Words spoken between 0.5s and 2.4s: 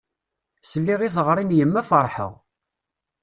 Sliɣ i teɣri n yemma ferḥeɣ.